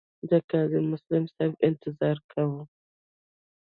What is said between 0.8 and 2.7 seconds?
مسلم صاحب انتظار کاوه.